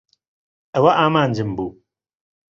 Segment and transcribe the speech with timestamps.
[0.75, 1.69] ئەوە ئامانجم بوو.